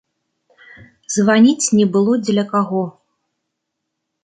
[1.15, 2.83] Званіць не было дзеля каго.